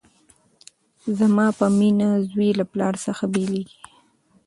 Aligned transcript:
زما 1.17 1.47
په 1.57 1.65
مینه 1.77 2.09
زوی 2.29 2.49
له 2.59 2.65
پلار 2.71 2.93
څخه 3.05 3.23
بیلیږي 3.33 3.79